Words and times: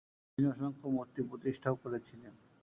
তিনি 0.31 0.47
অসংখ্য 0.47 0.87
মূর্তি 0.89 1.21
প্রতিষ্ঠাও 1.29 1.75
করেছিলেন। 1.75 2.33